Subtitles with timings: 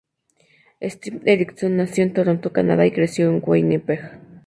[0.81, 4.01] Steven Erikson nació en Toronto, Canadá, y creció en Winnipeg.